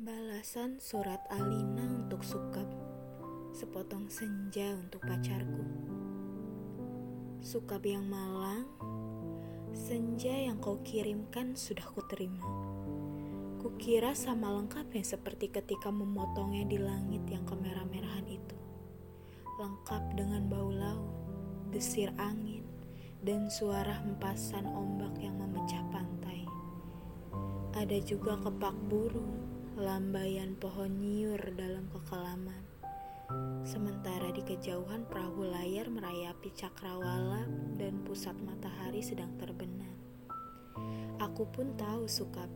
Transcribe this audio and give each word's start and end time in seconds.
Balasan 0.00 0.80
surat 0.80 1.20
Alina 1.28 1.84
untuk 1.84 2.24
Sukap 2.24 2.64
Sepotong 3.52 4.08
senja 4.08 4.72
untuk 4.72 5.04
pacarku. 5.04 5.60
Sukap 7.44 7.84
yang 7.84 8.08
malang 8.08 8.64
Senja 9.76 10.32
yang 10.32 10.56
kau 10.56 10.80
kirimkan 10.80 11.52
sudah 11.52 11.84
kuterima. 11.84 12.48
Kukira 13.60 14.16
sama 14.16 14.48
lengkapnya 14.56 15.04
seperti 15.04 15.52
ketika 15.52 15.92
memotongnya 15.92 16.64
di 16.64 16.80
langit 16.80 17.20
yang 17.28 17.44
kemerah-merahan 17.44 18.24
itu. 18.24 18.56
Lengkap 19.60 20.16
dengan 20.16 20.48
bau 20.48 20.72
laut, 20.72 21.12
desir 21.76 22.08
angin, 22.16 22.64
dan 23.20 23.52
suara 23.52 24.00
hempasan 24.00 24.64
ombak 24.64 25.12
yang 25.20 25.36
memecah 25.36 25.84
pantai. 25.92 26.48
Ada 27.76 28.00
juga 28.00 28.40
kepak 28.40 28.80
burung 28.88 29.49
lambaian 29.80 30.60
pohon 30.60 31.00
nyiur 31.00 31.40
dalam 31.56 31.88
kekelaman. 31.88 32.60
Sementara 33.64 34.28
di 34.28 34.44
kejauhan 34.44 35.08
perahu 35.08 35.48
layar 35.48 35.88
merayapi 35.88 36.52
cakrawala 36.52 37.48
dan 37.80 38.04
pusat 38.04 38.36
matahari 38.44 39.00
sedang 39.00 39.32
terbenam. 39.40 39.96
Aku 41.16 41.48
pun 41.48 41.72
tahu 41.80 42.04
sukap, 42.04 42.52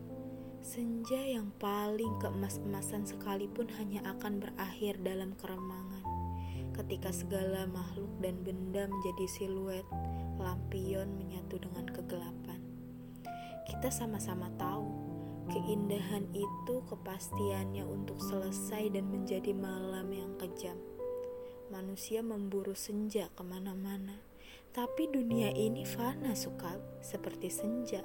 senja 0.61 1.17
yang 1.17 1.49
paling 1.57 2.13
keemas-emasan 2.21 3.09
sekalipun 3.09 3.73
hanya 3.81 4.05
akan 4.05 4.37
berakhir 4.37 5.01
dalam 5.01 5.33
keremangan. 5.33 6.05
Ketika 6.77 7.09
segala 7.09 7.65
makhluk 7.65 8.21
dan 8.21 8.37
benda 8.45 8.85
menjadi 8.85 9.25
siluet, 9.33 9.87
lampion 10.37 11.09
menyatu 11.17 11.57
dengan 11.57 11.89
kegelapan. 11.89 12.61
Kita 13.65 13.89
sama-sama 13.89 14.53
tahu 14.61 15.04
Keindahan 15.45 16.25
itu 16.33 16.81
kepastiannya 16.89 17.85
untuk 17.85 18.17
selesai 18.17 18.89
dan 18.97 19.05
menjadi 19.13 19.53
malam 19.53 20.09
yang 20.09 20.33
kejam. 20.41 20.73
Manusia 21.69 22.25
memburu 22.25 22.73
senja 22.73 23.29
ke 23.37 23.45
mana-mana, 23.45 24.17
tapi 24.73 25.05
dunia 25.05 25.53
ini 25.53 25.85
fana 25.85 26.33
suka 26.33 26.81
seperti 27.05 27.53
senja. 27.53 28.01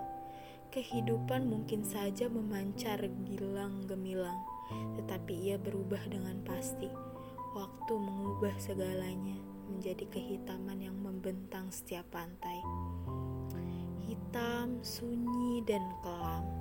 Kehidupan 0.69 1.49
mungkin 1.49 1.81
saja 1.81 2.29
memancar 2.29 3.09
gilang 3.25 3.89
gemilang, 3.89 4.39
tetapi 5.01 5.33
ia 5.33 5.57
berubah 5.57 6.01
dengan 6.13 6.45
pasti. 6.45 6.93
Waktu 7.57 7.95
mengubah 7.97 8.55
segalanya 8.61 9.41
menjadi 9.67 10.05
kehitaman 10.13 10.77
yang 10.77 10.95
membentang 11.01 11.73
setiap 11.73 12.05
pantai. 12.13 12.61
Hitam, 14.07 14.79
sunyi, 14.85 15.65
dan 15.67 15.83
kelam 16.05 16.60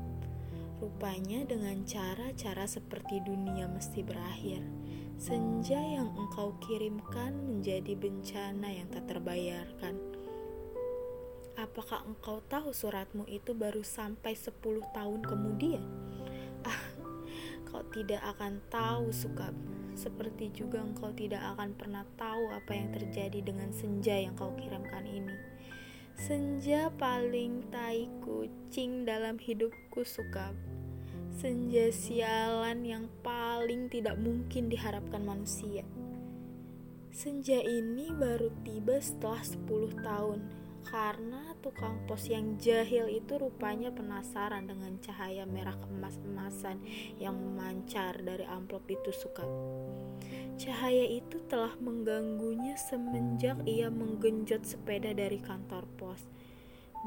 Rupanya 0.79 1.43
dengan 1.43 1.83
cara-cara 1.83 2.63
seperti 2.63 3.19
dunia 3.19 3.67
mesti 3.67 3.99
berakhir. 3.99 4.63
Senja 5.19 5.75
yang 5.75 6.15
engkau 6.15 6.55
kirimkan 6.63 7.35
menjadi 7.35 7.99
bencana 7.99 8.71
yang 8.71 8.87
tak 8.87 9.11
terbayarkan. 9.11 9.99
Apakah 11.59 12.07
engkau 12.07 12.39
tahu 12.47 12.71
suratmu 12.71 13.27
itu 13.27 13.51
baru 13.51 13.83
sampai 13.83 14.31
10 14.31 14.55
tahun 14.95 15.21
kemudian? 15.27 15.83
Ah, 16.63 16.83
kau 17.67 17.83
tidak 17.91 18.23
akan 18.23 18.63
tahu 18.71 19.11
suka 19.11 19.51
seperti 19.99 20.47
juga 20.55 20.79
engkau 20.79 21.11
tidak 21.11 21.43
akan 21.43 21.75
pernah 21.75 22.07
tahu 22.15 22.55
apa 22.55 22.71
yang 22.71 22.95
terjadi 22.95 23.43
dengan 23.43 23.67
senja 23.75 24.15
yang 24.15 24.31
kau 24.39 24.55
kirimkan 24.55 25.03
ini. 25.03 25.35
Senja 26.19 26.91
paling 26.99 27.63
tai 27.71 28.11
kucing 28.19 29.07
dalam 29.07 29.39
hidupku 29.39 30.03
suka 30.03 30.51
senja 31.39 31.87
sialan 31.95 32.83
yang 32.83 33.07
paling 33.23 33.87
tidak 33.87 34.19
mungkin 34.19 34.67
diharapkan 34.67 35.23
manusia. 35.23 35.87
Senja 37.15 37.63
ini 37.63 38.11
baru 38.11 38.51
tiba 38.67 38.99
setelah 38.99 39.39
10 39.39 40.03
tahun 40.03 40.39
karena 40.91 41.55
tukang 41.63 42.03
pos 42.03 42.27
yang 42.27 42.59
jahil 42.59 43.07
itu 43.07 43.39
rupanya 43.39 43.87
penasaran 43.87 44.67
dengan 44.67 44.99
cahaya 44.99 45.47
merah 45.47 45.79
kemas-emasan 45.79 46.83
yang 47.15 47.39
memancar 47.39 48.19
dari 48.19 48.43
amplop 48.43 48.83
itu 48.91 49.15
suka. 49.15 49.47
Cahaya 50.59 51.07
itu 51.07 51.39
telah 51.47 51.71
mengganggunya 51.79 52.75
semenjak 52.75 53.55
ia 53.63 53.87
menggenjot 53.87 54.67
sepeda 54.67 55.15
dari 55.15 55.39
kantor 55.39 55.87
pos 55.95 56.27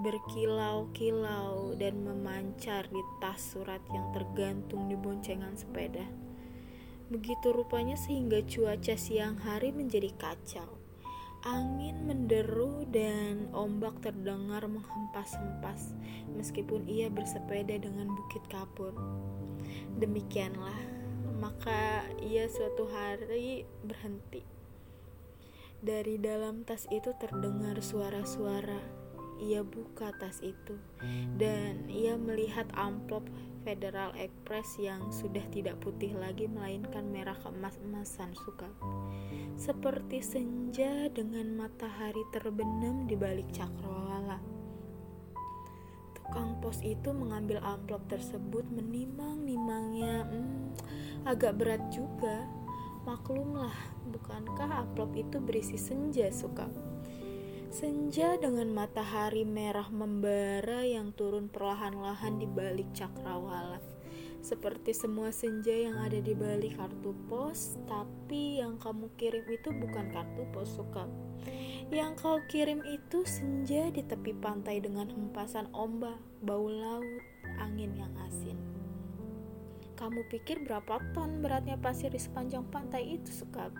berkilau-kilau 0.00 1.76
dan 1.76 2.00
memancar 2.00 2.88
di 2.88 3.02
tas 3.20 3.52
surat 3.52 3.84
yang 3.92 4.08
tergantung 4.16 4.88
di 4.88 4.96
boncengan 4.96 5.52
sepeda. 5.52 6.08
Begitu 7.12 7.52
rupanya 7.52 7.92
sehingga 8.00 8.40
cuaca 8.40 8.96
siang 8.96 9.36
hari 9.36 9.68
menjadi 9.68 10.08
kacau. 10.16 10.80
Angin 11.44 12.08
menderu 12.08 12.88
dan 12.88 13.52
ombak 13.52 14.00
terdengar 14.00 14.64
menghempas-hempas 14.64 15.92
meskipun 16.32 16.88
ia 16.88 17.12
bersepeda 17.12 17.76
dengan 17.76 18.08
bukit 18.16 18.40
kapur. 18.48 18.96
Demikianlah, 20.00 21.01
maka 21.42 22.06
ia 22.22 22.46
suatu 22.46 22.86
hari 22.86 23.66
berhenti. 23.82 24.46
Dari 25.82 26.14
dalam 26.22 26.62
tas 26.62 26.86
itu 26.94 27.10
terdengar 27.18 27.82
suara-suara 27.82 29.02
ia 29.42 29.66
buka 29.66 30.14
tas 30.22 30.38
itu 30.38 30.78
dan 31.34 31.90
ia 31.90 32.14
melihat 32.14 32.70
amplop 32.78 33.26
Federal 33.62 34.10
Express 34.18 34.74
yang 34.78 35.10
sudah 35.14 35.42
tidak 35.54 35.78
putih 35.82 36.14
lagi 36.18 36.50
melainkan 36.50 37.06
merah 37.10 37.38
keemas-emasan 37.46 38.34
suka. 38.34 38.66
Seperti 39.54 40.18
senja 40.18 41.06
dengan 41.14 41.54
matahari 41.54 42.26
terbenam 42.34 43.06
di 43.06 43.14
balik 43.14 43.46
cakrawala. 43.54 44.42
Tukang 46.18 46.58
pos 46.58 46.82
itu 46.82 47.14
mengambil 47.14 47.62
amplop 47.62 48.02
tersebut 48.10 48.66
menimang-nimangnya. 48.66 50.26
Hmm, 50.26 50.71
agak 51.22 51.58
berat 51.58 51.82
juga. 51.94 52.46
Maklumlah, 53.02 53.74
bukankah 54.14 54.86
amplop 54.86 55.14
itu 55.18 55.42
berisi 55.42 55.74
senja 55.74 56.30
suka? 56.30 56.70
Senja 57.72 58.36
dengan 58.36 58.68
matahari 58.70 59.48
merah 59.48 59.88
membara 59.88 60.84
yang 60.84 61.10
turun 61.16 61.48
perlahan-lahan 61.48 62.36
di 62.38 62.46
balik 62.46 62.86
cakrawala. 62.92 63.80
Seperti 64.42 64.90
semua 64.90 65.30
senja 65.30 65.70
yang 65.70 65.96
ada 66.02 66.18
di 66.18 66.34
balik 66.34 66.74
kartu 66.74 67.14
pos, 67.30 67.78
tapi 67.86 68.58
yang 68.58 68.74
kamu 68.76 69.06
kirim 69.14 69.46
itu 69.46 69.70
bukan 69.70 70.10
kartu 70.10 70.42
pos 70.50 70.68
suka. 70.74 71.06
Yang 71.94 72.12
kau 72.18 72.38
kirim 72.50 72.82
itu 72.82 73.22
senja 73.22 73.88
di 73.94 74.02
tepi 74.02 74.34
pantai 74.34 74.82
dengan 74.82 75.06
hempasan 75.06 75.70
ombak, 75.70 76.18
bau 76.42 76.66
laut, 76.66 77.22
angin 77.62 77.94
yang 77.94 78.12
asin. 78.26 78.71
Kamu 80.02 80.26
pikir 80.26 80.66
berapa 80.66 80.98
ton 81.14 81.46
beratnya 81.46 81.78
pasir 81.78 82.10
di 82.10 82.18
sepanjang 82.18 82.66
pantai 82.74 83.22
itu 83.22 83.30
suka? 83.30 83.70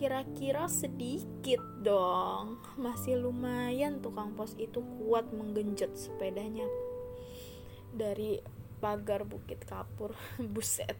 Kira-kira 0.00 0.64
sedikit 0.64 1.60
dong. 1.84 2.56
Masih 2.80 3.20
lumayan 3.20 4.00
tukang 4.00 4.32
pos 4.32 4.56
itu 4.56 4.80
kuat 4.96 5.28
menggenjot 5.28 5.92
sepedanya 5.92 6.64
dari 7.92 8.40
pagar 8.80 9.28
Bukit 9.28 9.60
Kapur. 9.68 10.16
Buset. 10.56 10.96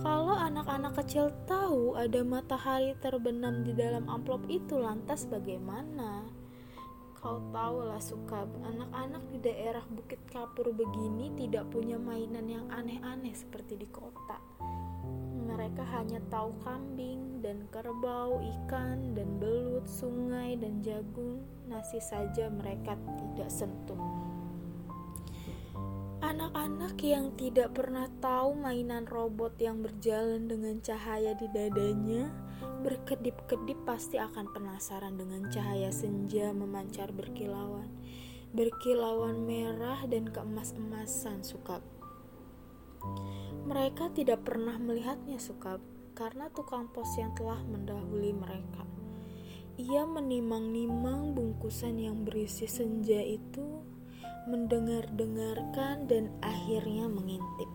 Kalau 0.00 0.32
anak-anak 0.32 0.96
kecil 1.04 1.28
tahu 1.44 1.92
ada 1.92 2.24
matahari 2.24 2.96
terbenam 3.04 3.68
di 3.68 3.76
dalam 3.76 4.08
amplop 4.08 4.48
itu, 4.48 4.80
lantas 4.80 5.28
bagaimana? 5.28 6.24
Kau 7.18 7.40
tahu 7.50 7.76
lah 7.88 8.00
suka 8.00 8.44
anak-anak 8.64 9.22
di 9.32 9.38
daerah 9.40 9.82
Bukit 9.88 10.20
Kapur 10.30 10.70
begini 10.70 11.32
tidak 11.34 11.68
punya 11.72 11.96
mainan 11.96 12.46
yang 12.46 12.66
aneh-aneh 12.70 13.34
seperti 13.34 13.74
di 13.74 13.88
kota 13.88 14.38
mereka 15.56 15.88
hanya 15.88 16.20
tahu 16.28 16.52
kambing 16.66 17.40
dan 17.40 17.64
kerbau, 17.72 18.42
ikan 18.44 19.16
dan 19.16 19.40
belut, 19.40 19.88
sungai 19.88 20.58
dan 20.58 20.84
jagung. 20.84 21.40
Nasi 21.64 22.02
saja 22.02 22.52
mereka 22.52 22.98
tidak 23.16 23.48
sentuh. 23.48 23.96
Anak-anak 26.20 26.98
yang 27.00 27.32
tidak 27.40 27.72
pernah 27.72 28.04
tahu 28.18 28.58
mainan 28.58 29.08
robot 29.08 29.56
yang 29.56 29.80
berjalan 29.80 30.44
dengan 30.44 30.82
cahaya 30.84 31.32
di 31.38 31.46
dadanya, 31.48 32.28
berkedip-kedip 32.84 33.82
pasti 33.84 34.20
akan 34.20 34.52
penasaran 34.52 35.18
dengan 35.18 35.48
cahaya 35.50 35.90
senja 35.90 36.52
memancar 36.54 37.10
berkilauan. 37.12 37.88
Berkilauan 38.54 39.44
merah 39.44 40.06
dan 40.08 40.30
keemas-emasan 40.30 41.42
suka 41.42 41.82
mereka 43.66 44.06
tidak 44.14 44.46
pernah 44.46 44.78
melihatnya 44.78 45.42
suka 45.42 45.82
karena 46.14 46.46
tukang 46.54 46.86
pos 46.94 47.18
yang 47.18 47.34
telah 47.34 47.58
mendahului 47.66 48.30
mereka. 48.30 48.86
Ia 49.76 50.08
menimang-nimang 50.08 51.36
bungkusan 51.36 52.00
yang 52.00 52.24
berisi 52.24 52.64
senja 52.64 53.20
itu, 53.20 53.84
mendengar-dengarkan 54.48 56.08
dan 56.08 56.32
akhirnya 56.40 57.10
mengintip. 57.10 57.68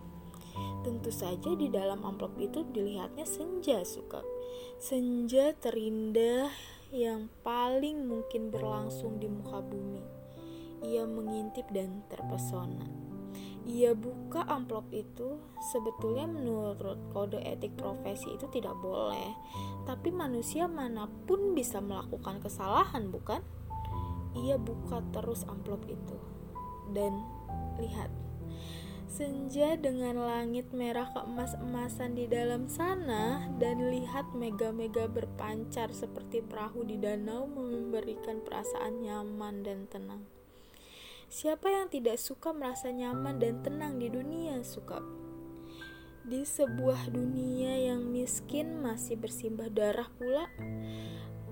Tentu 0.82 1.14
saja 1.14 1.54
di 1.54 1.70
dalam 1.70 2.02
amplop 2.02 2.34
itu 2.42 2.66
dilihatnya 2.66 3.22
senja 3.22 3.86
suka. 3.86 4.22
Senja 4.82 5.54
terindah 5.54 6.50
yang 6.90 7.30
paling 7.46 8.04
mungkin 8.04 8.50
berlangsung 8.50 9.16
di 9.22 9.30
muka 9.30 9.62
bumi. 9.62 10.02
Ia 10.82 11.06
mengintip 11.06 11.70
dan 11.70 12.02
terpesona. 12.10 12.84
Ia 13.62 13.94
buka 13.94 14.42
amplop 14.50 14.90
itu, 14.90 15.38
sebetulnya 15.70 16.26
menurut 16.26 16.98
kode 17.14 17.38
etik 17.46 17.78
profesi 17.78 18.34
itu 18.34 18.50
tidak 18.50 18.74
boleh, 18.82 19.38
tapi 19.86 20.10
manusia 20.10 20.66
mana 20.66 21.06
pun 21.06 21.54
bisa 21.54 21.78
melakukan 21.78 22.42
kesalahan, 22.42 23.14
bukan? 23.14 23.38
Ia 24.34 24.58
buka 24.58 24.98
terus 25.14 25.46
amplop 25.46 25.86
itu, 25.86 26.18
dan 26.90 27.14
lihat, 27.78 28.10
senja 29.12 29.76
dengan 29.76 30.16
langit 30.16 30.72
merah 30.72 31.04
keemas-emasan 31.12 32.16
di 32.16 32.24
dalam 32.24 32.64
sana, 32.64 33.44
dan 33.60 33.92
lihat 33.92 34.32
mega-mega 34.32 35.04
berpancar 35.04 35.92
seperti 35.92 36.40
perahu 36.40 36.80
di 36.80 36.96
danau, 36.96 37.44
memberikan 37.44 38.40
perasaan 38.40 39.04
nyaman 39.04 39.60
dan 39.60 39.84
tenang. 39.92 40.24
Siapa 41.28 41.68
yang 41.68 41.92
tidak 41.92 42.16
suka 42.16 42.56
merasa 42.56 42.88
nyaman 42.88 43.36
dan 43.36 43.60
tenang 43.60 44.00
di 44.00 44.08
dunia? 44.08 44.64
Suka 44.64 45.04
di 46.22 46.46
sebuah 46.46 47.10
dunia 47.10 47.92
yang 47.92 48.08
miskin 48.14 48.78
masih 48.80 49.20
bersimbah 49.20 49.68
darah 49.68 50.08
pula. 50.16 50.48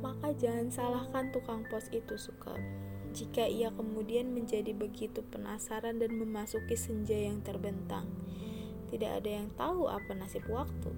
Maka 0.00 0.32
jangan 0.32 0.72
salahkan 0.72 1.28
tukang 1.34 1.68
pos 1.68 1.92
itu 1.92 2.16
suka. 2.16 2.56
Jika 3.10 3.42
ia 3.50 3.74
kemudian 3.74 4.30
menjadi 4.30 4.70
begitu 4.70 5.26
penasaran 5.26 5.98
dan 5.98 6.14
memasuki 6.14 6.78
senja 6.78 7.18
yang 7.18 7.42
terbentang, 7.42 8.06
tidak 8.90 9.22
ada 9.22 9.30
yang 9.42 9.48
tahu 9.58 9.90
apa 9.90 10.14
nasib 10.14 10.46
waktu. 10.46 10.94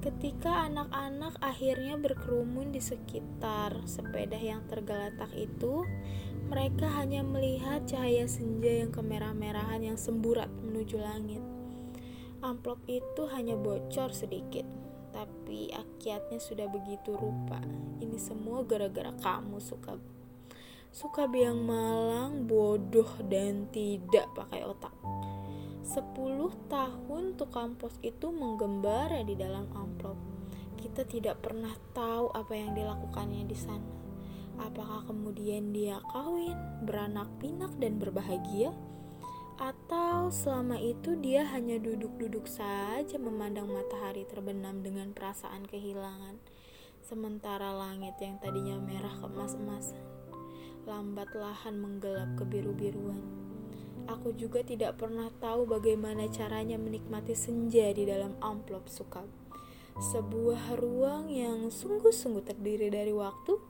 Ketika 0.00 0.64
anak-anak 0.64 1.36
akhirnya 1.44 2.00
berkerumun 2.00 2.72
di 2.72 2.80
sekitar 2.80 3.84
sepeda 3.84 4.40
yang 4.40 4.64
tergeletak 4.64 5.28
itu, 5.36 5.84
mereka 6.48 6.88
hanya 6.96 7.20
melihat 7.20 7.84
cahaya 7.84 8.24
senja 8.24 8.80
yang 8.80 8.88
kemerah-merahan 8.88 9.84
yang 9.84 10.00
semburat 10.00 10.48
menuju 10.64 10.96
langit. 10.96 11.44
Amplop 12.40 12.80
itu 12.88 13.28
hanya 13.28 13.60
bocor 13.60 14.16
sedikit, 14.16 14.64
tapi 15.12 15.68
akiatnya 15.68 16.40
sudah 16.40 16.64
begitu 16.72 17.12
rupa. 17.12 17.60
Ini 18.00 18.16
semua 18.16 18.64
gara-gara 18.64 19.12
kamu 19.20 19.60
suka 19.60 20.00
suka 20.90 21.30
biang 21.30 21.62
malang, 21.62 22.50
bodoh 22.50 23.08
dan 23.30 23.70
tidak 23.70 24.26
pakai 24.34 24.66
otak. 24.66 24.94
Sepuluh 25.86 26.54
tahun 26.70 27.34
tukang 27.34 27.78
pos 27.78 27.94
itu 28.02 28.30
menggembara 28.30 29.22
di 29.22 29.34
dalam 29.34 29.70
amplop. 29.74 30.18
Kita 30.78 31.06
tidak 31.06 31.42
pernah 31.42 31.74
tahu 31.94 32.30
apa 32.34 32.52
yang 32.54 32.74
dilakukannya 32.74 33.46
di 33.46 33.58
sana. 33.58 33.90
Apakah 34.60 35.08
kemudian 35.08 35.72
dia 35.72 36.02
kawin, 36.12 36.58
beranak 36.84 37.30
pinak, 37.40 37.72
dan 37.80 37.96
berbahagia? 37.96 38.74
Atau 39.60 40.32
selama 40.32 40.80
itu 40.80 41.20
dia 41.20 41.44
hanya 41.52 41.76
duduk-duduk 41.76 42.48
saja 42.48 43.20
memandang 43.20 43.68
matahari 43.68 44.24
terbenam 44.24 44.80
dengan 44.80 45.12
perasaan 45.12 45.68
kehilangan, 45.68 46.40
sementara 47.04 47.72
langit 47.76 48.16
yang 48.24 48.40
tadinya 48.40 48.80
merah 48.80 49.12
kemas-emasan, 49.20 50.00
lambat 50.88 51.32
lahan 51.36 51.80
menggelap 51.80 52.36
kebiru-biruan. 52.40 53.20
Aku 54.08 54.32
juga 54.36 54.64
tidak 54.64 55.00
pernah 55.00 55.28
tahu 55.40 55.68
bagaimana 55.68 56.26
caranya 56.32 56.80
menikmati 56.80 57.36
senja 57.36 57.92
di 57.92 58.08
dalam 58.08 58.36
amplop 58.40 58.88
sukab. 58.88 59.28
Sebuah 60.00 60.80
ruang 60.80 61.28
yang 61.28 61.68
sungguh-sungguh 61.68 62.42
terdiri 62.46 62.88
dari 62.88 63.12
waktu, 63.12 63.60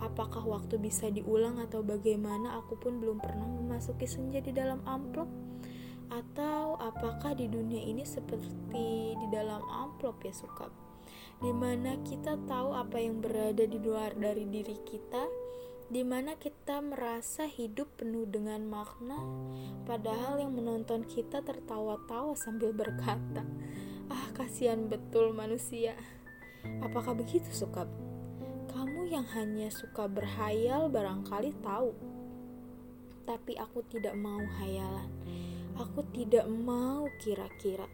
Apakah 0.00 0.40
waktu 0.48 0.80
bisa 0.80 1.12
diulang 1.12 1.60
atau 1.60 1.84
bagaimana 1.84 2.56
aku 2.56 2.80
pun 2.80 3.04
belum 3.04 3.20
pernah 3.20 3.44
memasuki 3.44 4.08
senja 4.08 4.40
di 4.40 4.48
dalam 4.48 4.80
amplop? 4.88 5.28
Atau 6.08 6.80
apakah 6.80 7.36
di 7.36 7.52
dunia 7.52 7.84
ini 7.84 8.02
seperti 8.08 9.14
di 9.14 9.26
dalam 9.28 9.60
amplop 9.68 10.24
ya 10.24 10.32
suka? 10.32 10.72
Di 11.36 11.52
mana 11.52 12.00
kita 12.00 12.40
tahu 12.48 12.72
apa 12.72 12.96
yang 12.96 13.20
berada 13.20 13.60
di 13.68 13.76
luar 13.76 14.16
dari 14.16 14.48
diri 14.48 14.80
kita, 14.88 15.28
di 15.90 16.06
mana 16.06 16.38
kita 16.38 16.78
merasa 16.78 17.50
hidup 17.50 17.98
penuh 17.98 18.22
dengan 18.22 18.62
makna, 18.62 19.18
padahal 19.90 20.38
yang 20.38 20.54
menonton 20.54 21.02
kita 21.02 21.42
tertawa-tawa 21.42 22.38
sambil 22.38 22.70
berkata, 22.70 23.42
"Ah, 24.06 24.30
kasihan 24.30 24.86
betul 24.86 25.34
manusia." 25.34 25.98
Apakah 26.78 27.18
begitu, 27.18 27.50
Sukab? 27.50 27.90
Kamu 28.70 29.10
yang 29.10 29.26
hanya 29.34 29.66
suka 29.74 30.06
berhayal 30.06 30.86
barangkali 30.86 31.58
tahu. 31.58 31.90
Tapi 33.26 33.58
aku 33.58 33.82
tidak 33.90 34.14
mau 34.14 34.38
hayalan. 34.62 35.10
Aku 35.74 36.06
tidak 36.14 36.46
mau 36.46 37.10
kira-kira. 37.18 37.90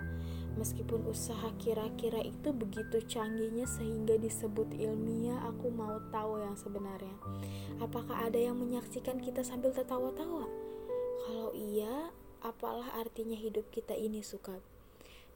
Meskipun 0.57 1.05
usaha 1.05 1.53
kira-kira 1.61 2.25
itu 2.25 2.53
begitu 2.53 3.05
canggihnya 3.05 3.69
sehingga 3.69 4.17
disebut 4.17 4.73
ilmiah, 4.73 5.37
aku 5.45 5.69
mau 5.69 6.01
tahu 6.09 6.41
yang 6.41 6.57
sebenarnya. 6.57 7.17
Apakah 7.81 8.25
ada 8.25 8.41
yang 8.41 8.57
menyaksikan 8.57 9.21
kita 9.21 9.45
sambil 9.45 9.77
tertawa-tawa? 9.77 10.49
Kalau 11.29 11.53
iya, 11.53 12.11
apalah 12.41 12.97
artinya 12.97 13.37
hidup 13.37 13.69
kita 13.69 13.93
ini, 13.93 14.25
suka? 14.25 14.57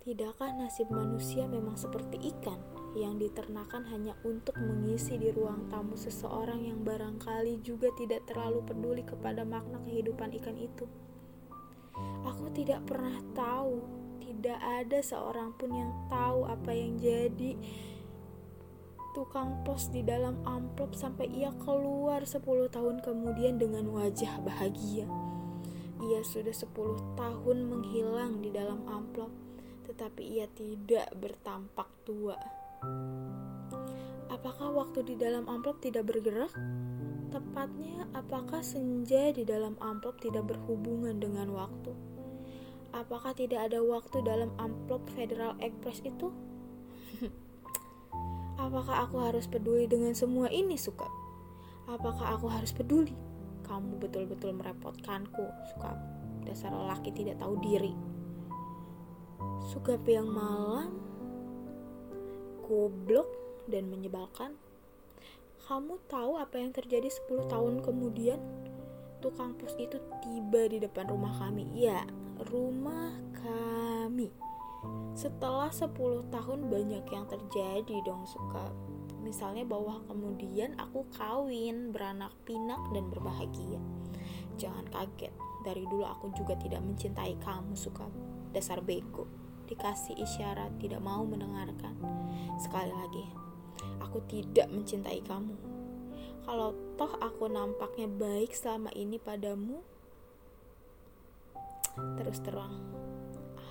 Tidakkah 0.01 0.57
nasib 0.57 0.89
manusia 0.89 1.45
memang 1.45 1.77
seperti 1.77 2.17
ikan? 2.33 2.81
yang 2.99 3.23
diternakan 3.23 3.87
hanya 3.87 4.19
untuk 4.27 4.59
mengisi 4.59 5.15
di 5.15 5.31
ruang 5.31 5.71
tamu 5.71 5.95
seseorang 5.95 6.67
yang 6.67 6.83
barangkali 6.83 7.63
juga 7.63 7.87
tidak 7.95 8.27
terlalu 8.27 8.67
peduli 8.67 9.03
kepada 9.07 9.47
makna 9.47 9.79
kehidupan 9.87 10.35
ikan 10.43 10.59
itu. 10.59 10.91
Aku 12.27 12.51
tidak 12.51 12.83
pernah 12.89 13.15
tahu, 13.37 13.79
tidak 14.31 14.63
ada 14.63 15.03
seorang 15.03 15.51
pun 15.59 15.75
yang 15.75 15.91
tahu 16.07 16.47
apa 16.47 16.71
yang 16.71 16.95
jadi 17.03 17.59
tukang 19.11 19.67
pos 19.67 19.91
di 19.91 20.07
dalam 20.07 20.39
amplop 20.47 20.95
sampai 20.95 21.27
ia 21.35 21.51
keluar 21.67 22.23
10 22.23 22.39
tahun 22.71 23.03
kemudian 23.03 23.59
dengan 23.59 23.91
wajah 23.91 24.39
bahagia. 24.47 25.11
Ia 25.99 26.23
sudah 26.23 26.55
10 26.55 27.19
tahun 27.19 27.59
menghilang 27.67 28.39
di 28.39 28.55
dalam 28.55 28.87
amplop, 28.87 29.35
tetapi 29.91 30.23
ia 30.39 30.47
tidak 30.55 31.11
bertampak 31.19 31.91
tua. 32.07 32.39
Apakah 34.31 34.71
waktu 34.71 35.03
di 35.03 35.19
dalam 35.19 35.51
amplop 35.51 35.83
tidak 35.83 36.07
bergerak? 36.07 36.55
Tepatnya, 37.35 38.07
apakah 38.15 38.63
senja 38.63 39.35
di 39.35 39.43
dalam 39.43 39.75
amplop 39.83 40.23
tidak 40.23 40.55
berhubungan 40.55 41.19
dengan 41.19 41.51
waktu? 41.51 42.10
Apakah 42.91 43.33
tidak 43.39 43.71
ada 43.71 43.79
waktu 43.81 44.19
dalam 44.27 44.51
amplop 44.59 45.07
Federal 45.15 45.55
Express 45.63 46.03
itu? 46.03 46.35
Apakah 48.65 49.07
aku 49.07 49.23
harus 49.23 49.47
peduli 49.47 49.87
dengan 49.87 50.11
semua 50.13 50.51
ini, 50.51 50.75
Suka? 50.75 51.07
Apakah 51.87 52.39
aku 52.39 52.51
harus 52.51 52.75
peduli? 52.75 53.15
Kamu 53.67 54.03
betul-betul 54.03 54.55
merepotkanku, 54.59 55.47
Suka. 55.71 55.95
Dasar 56.43 56.75
lelaki 56.75 57.15
tidak 57.15 57.39
tahu 57.39 57.55
diri. 57.63 57.95
Suka 59.71 59.95
yang 60.09 60.27
malam 60.27 60.99
goblok 62.71 63.27
dan 63.67 63.91
menyebalkan. 63.91 64.55
Kamu 65.67 66.03
tahu 66.11 66.39
apa 66.39 66.59
yang 66.59 66.75
terjadi 66.75 67.07
10 67.07 67.51
tahun 67.51 67.75
kemudian? 67.83 68.39
Tukang 69.21 69.53
pos 69.61 69.77
itu 69.77 70.01
tiba 70.25 70.65
di 70.65 70.81
depan 70.81 71.13
rumah 71.13 71.37
kami. 71.37 71.69
Ya, 71.77 72.09
rumah 72.49 73.13
kami. 73.37 74.33
Setelah 75.13 75.69
10 75.69 76.33
tahun 76.33 76.73
banyak 76.73 77.05
yang 77.13 77.29
terjadi 77.29 77.97
dong 78.09 78.25
suka. 78.25 78.73
Misalnya 79.21 79.69
bahwa 79.69 80.01
kemudian 80.09 80.73
aku 80.81 81.05
kawin, 81.13 81.93
beranak 81.93 82.33
pinak 82.49 82.81
dan 82.97 83.13
berbahagia. 83.13 83.77
Jangan 84.57 84.89
kaget, 84.89 85.33
dari 85.61 85.85
dulu 85.85 86.09
aku 86.09 86.33
juga 86.33 86.57
tidak 86.57 86.81
mencintai 86.81 87.37
kamu 87.45 87.77
suka. 87.77 88.09
Dasar 88.57 88.81
bego 88.81 89.29
dikasih 89.71 90.19
isyarat 90.19 90.83
tidak 90.83 90.99
mau 90.99 91.23
mendengarkan. 91.23 91.95
Sekali 92.59 92.91
lagi, 92.91 93.25
aku 94.03 94.19
tidak 94.27 94.67
mencintai 94.67 95.23
kamu. 95.23 95.70
Kalau 96.45 96.73
toh 96.97 97.13
aku 97.21 97.47
nampaknya 97.47 98.09
baik 98.09 98.53
selama 98.57 98.91
ini 98.97 99.21
padamu, 99.21 99.85
terus 102.17 102.41
terang 102.41 102.75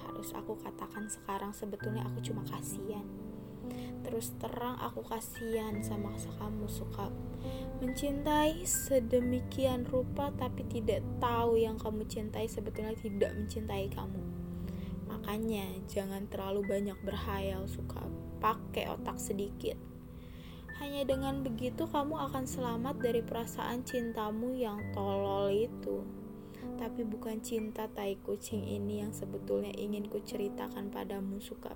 harus 0.06 0.30
aku 0.36 0.58
katakan 0.60 1.08
sekarang 1.10 1.52
sebetulnya 1.54 2.06
aku 2.08 2.20
cuma 2.22 2.46
kasihan. 2.48 3.06
Terus 4.02 4.34
terang 4.42 4.80
aku 4.82 5.06
kasihan 5.06 5.78
sama 5.86 6.16
kamu 6.18 6.66
suka 6.66 7.14
mencintai 7.84 8.66
sedemikian 8.66 9.86
rupa 9.86 10.34
tapi 10.34 10.66
tidak 10.66 11.06
tahu 11.22 11.60
yang 11.60 11.78
kamu 11.78 12.04
cintai 12.10 12.50
sebetulnya 12.50 12.98
tidak 12.98 13.32
mencintai 13.38 13.88
kamu 13.94 14.20
Makanya 15.10 15.66
jangan 15.90 16.30
terlalu 16.30 16.66
banyak 16.66 16.98
berhayal 17.02 17.66
suka 17.66 18.02
pakai 18.42 18.88
otak 18.90 19.18
sedikit. 19.18 19.76
Hanya 20.80 21.04
dengan 21.04 21.44
begitu 21.44 21.92
kamu 21.92 22.16
akan 22.32 22.48
selamat 22.48 23.04
dari 23.04 23.20
perasaan 23.20 23.84
cintamu 23.84 24.56
yang 24.56 24.80
tolol 24.96 25.52
itu. 25.52 26.08
Tapi 26.80 27.04
bukan 27.04 27.44
cinta 27.44 27.92
tai 27.92 28.16
kucing 28.24 28.64
ini 28.64 29.04
yang 29.04 29.12
sebetulnya 29.12 29.76
ingin 29.76 30.08
ku 30.08 30.24
ceritakan 30.24 30.88
padamu 30.88 31.44
suka. 31.44 31.76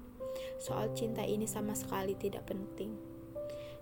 Soal 0.56 0.96
cinta 0.96 1.20
ini 1.20 1.44
sama 1.44 1.76
sekali 1.76 2.16
tidak 2.16 2.48
penting. 2.48 2.96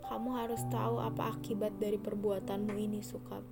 Kamu 0.10 0.42
harus 0.42 0.66
tahu 0.74 0.98
apa 0.98 1.38
akibat 1.38 1.78
dari 1.78 2.02
perbuatanmu 2.02 2.74
ini 2.74 3.06
suka. 3.06 3.46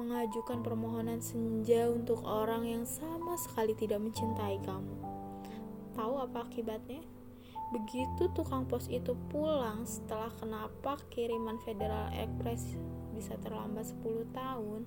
Mengajukan 0.00 0.64
permohonan 0.64 1.20
senja 1.20 1.92
untuk 1.92 2.24
orang 2.24 2.64
yang 2.64 2.84
sama 2.88 3.36
sekali 3.36 3.76
tidak 3.76 4.00
mencintai 4.00 4.64
kamu. 4.64 4.96
Tahu 5.92 6.14
apa 6.24 6.48
akibatnya? 6.48 7.04
Begitu 7.74 8.30
tukang 8.30 8.66
pos 8.70 8.86
itu 8.86 9.16
pulang 9.32 9.82
setelah 9.82 10.30
kenapa 10.38 11.00
kiriman 11.10 11.58
Federal 11.66 12.14
Express 12.14 12.78
bisa 13.16 13.34
terlambat 13.42 13.90
10 13.90 14.28
tahun, 14.30 14.86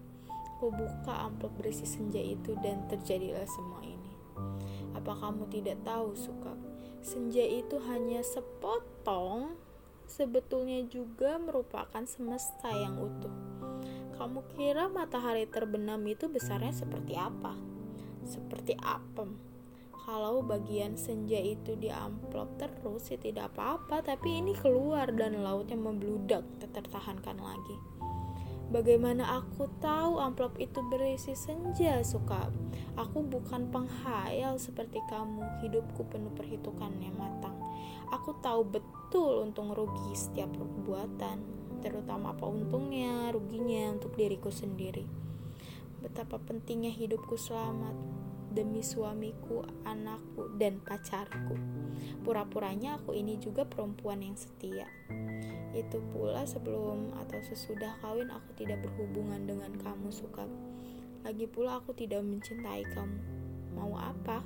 Aku 0.59 0.75
buka 0.75 1.24
amplop 1.24 1.55
berisi 1.55 1.88
senja 1.88 2.19
itu 2.19 2.51
dan 2.59 2.83
terjadilah 2.91 3.48
semua 3.48 3.79
ini. 3.79 4.12
Apa 4.91 5.15
kamu 5.15 5.48
tidak 5.48 5.79
tahu, 5.88 6.12
Suka? 6.19 6.51
Senja 7.00 7.39
itu 7.39 7.79
hanya 7.88 8.19
sepotong, 8.19 9.55
sebetulnya 10.03 10.83
juga 10.83 11.39
merupakan 11.39 12.03
semesta 12.03 12.75
yang 12.75 13.00
utuh. 13.00 13.31
Kamu 14.19 14.51
kira 14.51 14.91
matahari 14.91 15.48
terbenam 15.48 16.03
itu 16.03 16.27
besarnya 16.27 16.75
seperti 16.75 17.15
apa? 17.15 17.55
Seperti 18.27 18.75
apem. 18.83 19.39
Kalau 20.08 20.39
bagian 20.39 20.96
senja 20.96 21.38
itu 21.38 21.75
di 21.75 21.91
amplop 21.91 22.56
terus 22.56 23.12
sih 23.12 23.20
tidak 23.20 23.51
apa-apa, 23.56 24.00
tapi 24.06 24.39
ini 24.39 24.56
keluar 24.56 25.12
dan 25.12 25.44
lautnya 25.44 25.75
membludak, 25.75 26.48
tak 26.63 26.72
tertahankan 26.72 27.36
lagi. 27.38 27.77
Bagaimana 28.70 29.41
aku 29.41 29.65
tahu 29.82 30.22
amplop 30.22 30.53
itu 30.62 30.77
berisi 30.94 31.34
senja, 31.34 32.06
suka? 32.06 32.53
Aku 33.01 33.25
bukan 33.25 33.74
penghayal 33.74 34.62
seperti 34.62 35.01
kamu. 35.10 35.41
Hidupku 35.65 36.06
penuh 36.06 36.29
perhitungan 36.38 36.94
yang 37.01 37.18
matang. 37.18 37.58
Aku 38.13 38.38
tahu 38.46 38.70
betul 38.70 39.41
untung 39.41 39.74
rugi 39.74 40.13
setiap 40.13 40.53
perbuatan, 40.53 41.41
terutama 41.82 42.29
apa 42.29 42.46
untungnya, 42.46 43.34
ruginya 43.34 43.98
untuk 43.98 44.13
diriku 44.13 44.53
sendiri. 44.53 45.01
Betapa 46.06 46.38
pentingnya 46.38 46.94
hidupku 46.94 47.41
selamat 47.41 48.18
demi 48.50 48.82
suamiku, 48.82 49.62
anakku, 49.86 50.50
dan 50.58 50.82
pacarku. 50.82 51.56
Pura-puranya 52.25 52.98
aku 52.98 53.13
ini 53.13 53.38
juga 53.38 53.65
perempuan 53.65 54.25
yang 54.25 54.38
setia. 54.38 54.89
Itu 55.74 56.01
pula 56.10 56.50
sebelum 56.50 57.13
atau 57.25 57.39
sesudah 57.46 58.01
kawin 58.01 58.34
aku 58.34 58.58
tidak 58.58 58.82
berhubungan 58.82 59.46
dengan 59.46 59.74
kamu 59.77 60.10
suka. 60.10 60.50
Lagi 61.22 61.46
pula 61.46 61.77
aku 61.77 61.94
tidak 61.94 62.25
mencintai 62.25 62.84
kamu. 62.89 63.20
Mau 63.77 63.94
apa? 63.96 64.41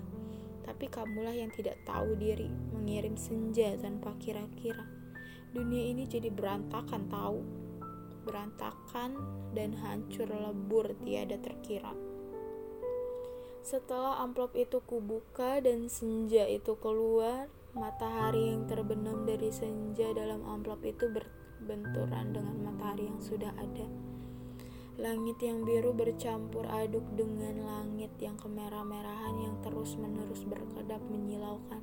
Tapi 0.64 0.88
kamulah 0.88 1.36
yang 1.36 1.52
tidak 1.52 1.80
tahu 1.84 2.16
diri 2.16 2.48
mengirim 2.72 3.16
senja 3.20 3.76
tanpa 3.80 4.16
kira-kira. 4.20 4.84
Dunia 5.54 5.92
ini 5.92 6.08
jadi 6.08 6.32
berantakan 6.32 7.08
tahu. 7.12 7.40
Berantakan 8.24 9.20
dan 9.52 9.76
hancur 9.76 10.28
lebur 10.32 10.96
tiada 11.04 11.36
terkira. 11.40 12.13
Setelah 13.64 14.20
amplop 14.20 14.54
itu 14.60 14.84
kubuka 14.84 15.64
dan 15.64 15.88
senja 15.88 16.44
itu 16.46 16.76
keluar, 16.78 17.48
Matahari 17.74 18.54
yang 18.54 18.70
terbenam 18.70 19.26
dari 19.26 19.50
senja 19.50 20.14
dalam 20.14 20.46
amplop 20.46 20.86
itu 20.86 21.10
berbenturan 21.10 22.30
dengan 22.30 22.70
matahari 22.70 23.10
yang 23.10 23.18
sudah 23.18 23.50
ada. 23.58 23.90
Langit 25.02 25.42
yang 25.42 25.66
biru 25.66 25.90
bercampur 25.90 26.70
aduk 26.70 27.02
dengan 27.18 27.66
langit 27.66 28.14
yang 28.22 28.38
kemerah-merahan 28.38 29.42
yang 29.42 29.58
terus-menerus 29.66 30.46
berkedap 30.46 31.02
menyilaukan 31.10 31.82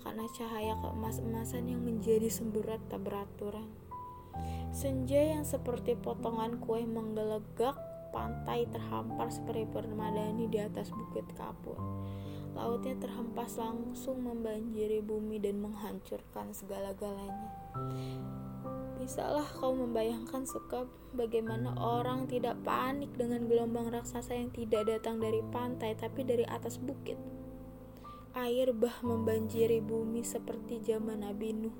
karena 0.00 0.24
cahaya 0.32 0.72
keemas-emasan 0.80 1.68
yang 1.68 1.84
menjadi 1.84 2.32
semburat 2.32 2.80
tak 2.88 3.04
beraturan. 3.04 3.68
Senja 4.72 5.20
yang 5.36 5.44
seperti 5.44 6.00
potongan 6.00 6.64
kue 6.64 6.80
menggelegak 6.88 7.76
pantai 8.14 8.66
terhampar 8.70 9.30
seperti 9.30 9.66
permadani 9.70 10.46
di 10.46 10.58
atas 10.62 10.90
bukit 10.94 11.24
kapur. 11.34 11.78
Lautnya 12.56 12.96
terhempas 12.96 13.60
langsung 13.60 14.24
membanjiri 14.24 15.04
bumi 15.04 15.36
dan 15.36 15.60
menghancurkan 15.60 16.56
segala-galanya. 16.56 17.52
Bisalah 18.96 19.44
kau 19.60 19.76
membayangkan 19.76 20.48
suka 20.48 20.88
bagaimana 21.12 21.76
orang 21.76 22.24
tidak 22.24 22.56
panik 22.64 23.12
dengan 23.12 23.44
gelombang 23.44 23.92
raksasa 23.92 24.32
yang 24.32 24.48
tidak 24.56 24.88
datang 24.88 25.20
dari 25.20 25.44
pantai 25.52 25.92
tapi 26.00 26.24
dari 26.24 26.48
atas 26.48 26.80
bukit. 26.80 27.20
Air 28.32 28.72
bah 28.72 29.04
membanjiri 29.04 29.84
bumi 29.84 30.24
seperti 30.24 30.80
zaman 30.80 31.28
Nabi 31.28 31.52
Nuh. 31.52 31.76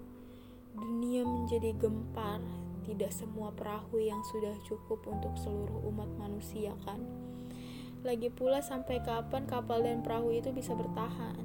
Dunia 0.76 1.24
menjadi 1.24 1.72
gempar, 1.72 2.44
tidak 2.86 3.10
semua 3.10 3.50
perahu 3.50 3.98
yang 3.98 4.22
sudah 4.30 4.54
cukup 4.62 5.02
untuk 5.10 5.34
seluruh 5.34 5.82
umat 5.90 6.08
manusia 6.14 6.70
kan. 6.86 7.02
Lagi 8.06 8.30
pula 8.30 8.62
sampai 8.62 9.02
kapan 9.02 9.50
kapal 9.50 9.82
dan 9.82 10.06
perahu 10.06 10.30
itu 10.30 10.54
bisa 10.54 10.78
bertahan? 10.78 11.42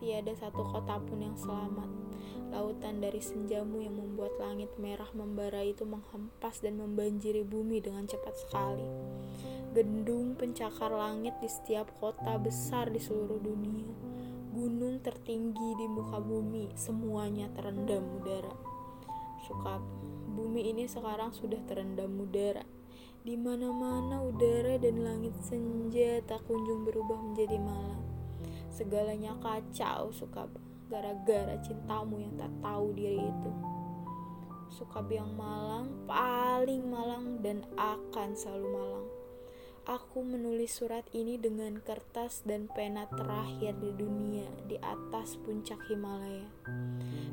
Tiada 0.00 0.32
satu 0.32 0.64
kota 0.64 0.96
pun 1.04 1.20
yang 1.20 1.36
selamat. 1.36 1.90
Lautan 2.48 3.04
dari 3.04 3.20
senjamu 3.20 3.84
yang 3.84 3.92
membuat 3.92 4.32
langit 4.40 4.72
merah 4.80 5.12
membara 5.12 5.60
itu 5.60 5.84
menghempas 5.84 6.64
dan 6.64 6.80
membanjiri 6.80 7.44
bumi 7.44 7.84
dengan 7.84 8.08
cepat 8.08 8.32
sekali. 8.40 8.88
Gendung 9.76 10.32
pencakar 10.32 10.88
langit 10.88 11.36
di 11.44 11.50
setiap 11.52 11.92
kota 12.00 12.40
besar 12.40 12.88
di 12.88 12.96
seluruh 12.96 13.36
dunia. 13.36 13.92
Gunung 14.56 15.04
tertinggi 15.04 15.76
di 15.76 15.86
muka 15.92 16.24
bumi, 16.24 16.72
semuanya 16.72 17.52
terendam 17.52 18.00
udara. 18.16 18.56
Bumi 20.28 20.70
ini 20.72 20.84
sekarang 20.84 21.32
sudah 21.32 21.58
terendam 21.64 22.12
udara 22.20 22.64
di 23.28 23.34
mana-mana 23.36 24.24
udara 24.24 24.78
dan 24.80 25.04
langit 25.04 25.36
senja 25.42 26.22
tak 26.24 26.44
kunjung 26.46 26.86
berubah 26.86 27.18
menjadi 27.18 27.58
malam. 27.60 28.00
Segalanya 28.72 29.34
kacau, 29.42 30.14
suka 30.14 30.46
gara-gara 30.88 31.58
cintamu 31.60 32.22
yang 32.22 32.32
tak 32.38 32.52
tahu 32.62 32.94
diri 32.94 33.20
itu. 33.20 33.52
Suka 34.72 35.02
yang 35.10 35.34
malang, 35.34 35.90
paling 36.06 36.86
malang 36.86 37.42
dan 37.42 37.66
akan 37.74 38.32
selalu 38.38 38.68
malang. 38.70 39.17
Aku 39.88 40.20
menulis 40.20 40.84
surat 40.84 41.08
ini 41.16 41.40
dengan 41.40 41.80
kertas 41.80 42.44
dan 42.44 42.68
pena 42.68 43.08
terakhir 43.08 43.72
di 43.80 43.96
dunia 43.96 44.44
di 44.68 44.76
atas 44.84 45.40
puncak 45.40 45.80
Himalaya. 45.88 46.44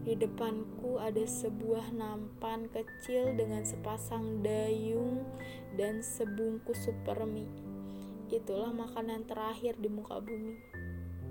Di 0.08 0.16
depanku 0.16 0.96
ada 0.96 1.20
sebuah 1.20 1.92
nampan 1.92 2.72
kecil 2.72 3.36
dengan 3.36 3.68
sepasang 3.68 4.40
dayung 4.40 5.28
dan 5.76 6.00
sebungkus 6.00 6.80
super 6.80 7.28
mie. 7.28 7.52
Itulah 8.32 8.72
makanan 8.72 9.28
terakhir 9.28 9.76
di 9.76 9.92
muka 9.92 10.24
bumi. 10.24 10.56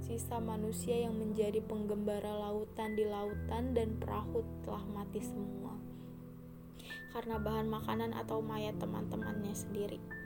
Sisa 0.04 0.37
manusia 0.45 1.09
yang 1.09 1.16
menjadi 1.16 1.64
penggembara 1.64 2.37
lautan 2.37 3.00
di 3.00 3.09
lautan 3.09 3.73
dan 3.73 3.97
perahu 3.97 4.45
telah 4.61 4.85
mati 4.93 5.25
semua. 5.25 5.73
Karena 7.16 7.40
bahan 7.40 7.73
makanan 7.73 8.12
atau 8.12 8.45
mayat 8.45 8.76
teman-temannya 8.76 9.57
sendiri. 9.57 10.24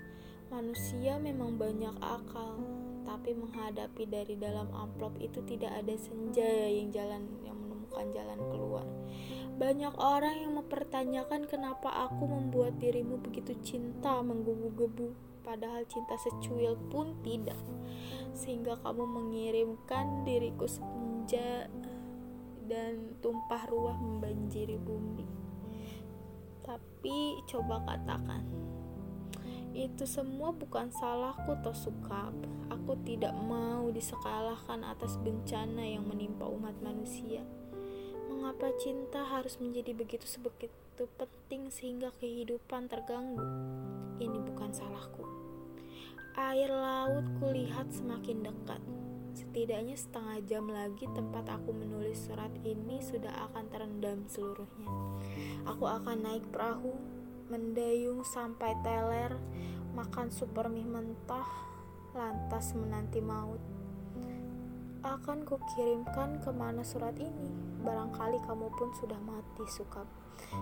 Manusia 0.49 1.21
memang 1.21 1.61
banyak 1.61 1.93
akal, 2.01 2.57
tapi 3.05 3.37
menghadapi 3.37 4.09
dari 4.09 4.33
dalam 4.41 4.73
amplop 4.73 5.21
itu 5.21 5.45
tidak 5.45 5.77
ada 5.77 5.93
senja 6.01 6.45
yang 6.73 6.89
jalan 6.89 7.29
yang 7.45 7.53
menemukan 7.61 8.09
jalan 8.17 8.41
keluar. 8.49 8.87
Banyak 9.61 9.93
orang 10.01 10.41
yang 10.41 10.57
mempertanyakan 10.57 11.45
kenapa 11.45 11.93
aku 12.09 12.25
membuat 12.25 12.81
dirimu 12.81 13.21
begitu 13.21 13.53
cinta 13.61 14.25
menggebu-gebu, 14.25 15.13
padahal 15.45 15.85
cinta 15.85 16.17
secuil 16.17 16.81
pun 16.89 17.13
tidak. 17.21 17.61
Sehingga 18.33 18.81
kamu 18.81 19.05
mengirimkan 19.05 20.25
diriku 20.25 20.65
senja 20.65 21.69
dan 22.65 23.21
tumpah 23.21 23.69
ruah 23.69 24.01
membanjiri 24.01 24.81
bumi. 24.81 25.29
Tapi 26.65 27.41
coba 27.49 27.85
katakan, 27.85 28.45
itu 29.79 30.11
semua 30.11 30.51
bukan 30.51 30.91
salahku 30.91 31.55
toh 31.63 31.77
sukap. 31.77 32.35
Aku 32.67 32.99
tidak 33.07 33.31
mau 33.39 33.87
disekalahkan 33.95 34.83
atas 34.83 35.15
bencana 35.23 35.87
yang 35.87 36.03
menimpa 36.03 36.51
umat 36.51 36.75
manusia. 36.83 37.47
Mengapa 38.27 38.75
cinta 38.83 39.23
harus 39.23 39.63
menjadi 39.63 39.95
begitu 39.95 40.27
sebegitu 40.27 41.07
penting 41.15 41.71
sehingga 41.71 42.11
kehidupan 42.19 42.91
terganggu? 42.91 43.47
Ini 44.19 44.39
bukan 44.51 44.75
salahku. 44.75 45.23
Air 46.35 46.75
laut 46.75 47.27
kulihat 47.39 47.87
semakin 47.95 48.51
dekat. 48.51 48.83
Setidaknya 49.39 49.95
setengah 49.95 50.43
jam 50.51 50.67
lagi 50.67 51.07
tempat 51.15 51.47
aku 51.47 51.71
menulis 51.71 52.27
surat 52.27 52.51
ini 52.67 52.99
sudah 52.99 53.31
akan 53.51 53.71
terendam 53.71 54.27
seluruhnya. 54.27 54.91
Aku 55.71 55.87
akan 55.87 56.27
naik 56.27 56.43
perahu, 56.51 56.99
mendayung 57.49 58.23
sampai 58.25 58.77
teler, 58.85 59.33
makan 59.97 60.29
super 60.29 60.69
mie 60.69 60.85
mentah, 60.85 61.49
lantas 62.13 62.77
menanti 62.77 63.25
maut. 63.25 63.61
Akan 65.01 65.49
kukirimkan 65.49 66.45
ke 66.45 66.51
mana 66.53 66.85
surat 66.85 67.17
ini? 67.17 67.49
Barangkali 67.81 68.39
kamu 68.45 68.69
pun 68.77 68.91
sudah 69.01 69.19
mati, 69.25 69.65
Sukap. 69.65 70.05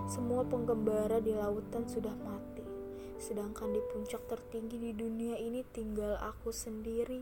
Semua 0.07 0.47
penggembara 0.47 1.19
di 1.19 1.35
lautan 1.35 1.83
sudah 1.89 2.13
mati. 2.15 2.63
Sedangkan 3.17 3.73
di 3.73 3.81
puncak 3.91 4.29
tertinggi 4.29 4.77
di 4.77 4.91
dunia 4.93 5.35
ini 5.41 5.65
tinggal 5.73 6.21
aku 6.21 6.53
sendiri 6.53 7.19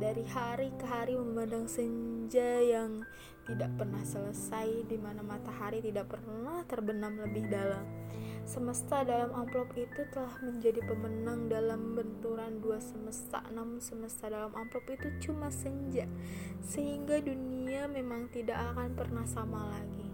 dari 0.00 0.26
hari 0.26 0.74
ke 0.74 0.86
hari 0.88 1.14
memandang 1.14 1.70
senja 1.70 2.58
yang 2.64 3.04
tidak 3.46 3.70
pernah 3.78 4.02
selesai 4.02 4.88
di 4.90 4.98
mana 4.98 5.22
matahari 5.22 5.78
tidak 5.78 6.10
pernah 6.10 6.66
terbenam 6.66 7.14
lebih 7.22 7.46
dalam. 7.46 7.86
Semesta 8.48 9.04
dalam 9.04 9.28
amplop 9.36 9.76
itu 9.76 10.08
telah 10.08 10.32
menjadi 10.40 10.80
pemenang 10.88 11.52
dalam 11.52 11.92
benturan 11.92 12.64
dua 12.64 12.80
semesta, 12.80 13.44
namun 13.52 13.76
semesta 13.76 14.32
dalam 14.32 14.48
amplop 14.56 14.88
itu 14.88 15.04
cuma 15.28 15.52
senja, 15.52 16.08
sehingga 16.64 17.20
dunia 17.20 17.84
memang 17.92 18.32
tidak 18.32 18.56
akan 18.72 18.96
pernah 18.96 19.28
sama 19.28 19.68
lagi. 19.68 20.08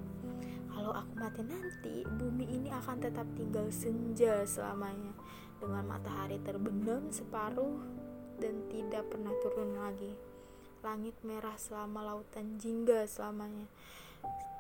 Kalau 0.67 0.91
aku 0.91 1.15
mati 1.15 1.47
nanti, 1.47 2.03
bumi 2.03 2.59
ini 2.59 2.75
akan 2.75 3.07
tetap 3.07 3.23
tinggal 3.39 3.71
senja 3.71 4.43
selamanya, 4.43 5.15
dengan 5.63 5.95
matahari 5.95 6.43
terbenam 6.43 7.15
separuh 7.15 7.79
dan 8.43 8.67
tidak 8.67 9.15
pernah 9.15 9.31
turun 9.47 9.79
lagi. 9.79 10.11
Langit 10.83 11.15
merah 11.23 11.55
selama 11.55 12.03
lautan 12.03 12.59
jingga 12.59 13.07
selamanya. 13.07 13.71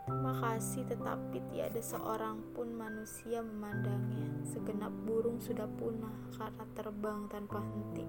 Terima 0.04 0.36
kasih 0.36 0.84
tetapi 0.84 1.40
tiada 1.48 1.80
seorang 1.80 2.36
pun 2.52 2.68
manusia 2.76 3.40
memandangnya. 3.40 4.44
Segenap 4.44 4.92
burung 5.08 5.40
sudah 5.40 5.64
punah 5.80 6.12
karena 6.36 6.64
terbang 6.76 7.24
tanpa 7.32 7.64
henti. 7.64 8.04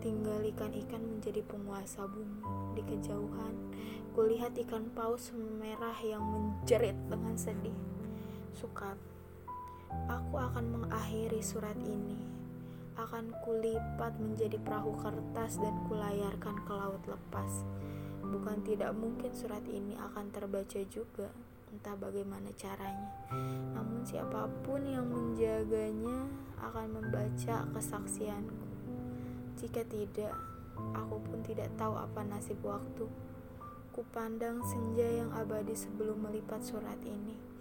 Tinggal 0.00 0.40
ikan-ikan 0.56 1.04
menjadi 1.04 1.44
penguasa 1.44 2.08
bumi. 2.08 2.40
Di 2.72 2.82
kejauhan, 2.88 3.52
kulihat 4.16 4.56
ikan 4.64 4.88
paus 4.96 5.28
merah 5.36 6.00
yang 6.00 6.24
menjerit 6.24 6.96
dengan 7.12 7.36
sedih. 7.36 7.76
Sukap, 8.56 8.96
aku 10.08 10.40
akan 10.40 10.64
mengakhiri 10.72 11.44
surat 11.44 11.76
ini 11.84 12.36
akan 12.96 13.28
kulipat 13.44 14.16
menjadi 14.16 14.56
perahu 14.64 14.96
kertas 14.96 15.60
dan 15.60 15.76
kulayarkan 15.84 16.56
ke 16.64 16.72
laut 16.72 17.04
lepas. 17.04 17.60
Bukan 18.26 18.66
tidak 18.66 18.92
mungkin 18.98 19.30
surat 19.30 19.62
ini 19.70 19.94
akan 19.94 20.34
terbaca 20.34 20.80
juga, 20.90 21.30
entah 21.70 21.94
bagaimana 21.94 22.50
caranya. 22.58 23.10
Namun 23.74 24.02
siapa 24.02 24.50
pun 24.66 24.82
yang 24.82 25.06
menjaganya 25.06 26.26
akan 26.58 26.86
membaca 27.00 27.66
kesaksianku. 27.70 28.66
Jika 29.56 29.86
tidak, 29.88 30.34
aku 30.94 31.16
pun 31.22 31.40
tidak 31.46 31.70
tahu 31.78 31.94
apa 31.96 32.20
nasib 32.26 32.58
waktu. 32.66 33.06
Kupandang 33.94 34.60
senja 34.66 35.08
yang 35.08 35.32
abadi 35.32 35.72
sebelum 35.72 36.28
melipat 36.28 36.60
surat 36.60 37.00
ini 37.00 37.56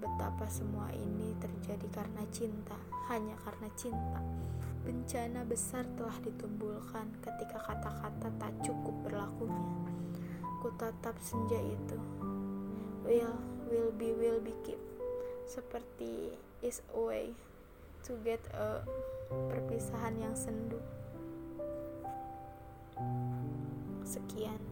betapa 0.00 0.48
semua 0.48 0.88
ini 0.96 1.36
terjadi 1.36 1.86
karena 1.92 2.24
cinta, 2.32 2.76
hanya 3.12 3.36
karena 3.44 3.68
cinta. 3.76 4.20
Bencana 4.80 5.44
besar 5.44 5.84
telah 5.98 6.16
ditumbulkan 6.24 7.12
ketika 7.20 7.60
kata-kata 7.60 8.28
tak 8.40 8.52
cukup 8.64 8.96
berlakunya. 9.04 9.66
Ku 10.64 10.72
tatap 10.80 11.16
senja 11.20 11.60
itu. 11.60 11.98
Will, 13.04 13.36
will 13.68 13.92
be, 13.96 14.16
will 14.16 14.40
be 14.40 14.56
keep. 14.64 14.80
Seperti 15.44 16.36
is 16.62 16.80
a 16.94 17.00
way 17.00 17.26
to 18.06 18.16
get 18.24 18.40
a 18.56 18.84
perpisahan 19.50 20.16
yang 20.16 20.32
sendu. 20.32 20.78
Sekian. 24.06 24.69